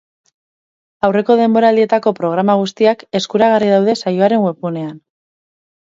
[1.07, 4.95] Aurreko denboraldietako programa guztiak eskuragarri daude saioaren webgunean.